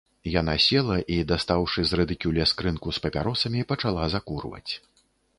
Яна 0.41 0.53
села 0.67 0.95
і, 1.15 1.17
дастаўшы 1.31 1.83
з 1.89 1.99
рыдыкюля 1.99 2.47
скрынку 2.51 2.93
з 2.99 3.03
папяросамі, 3.03 3.65
пачала 3.73 4.07
закурваць. 4.15 4.71